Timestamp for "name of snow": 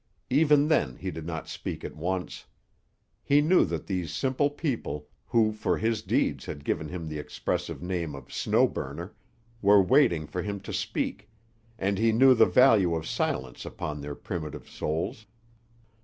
7.83-8.67